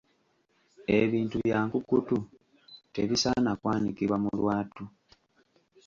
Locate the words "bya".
1.45-1.59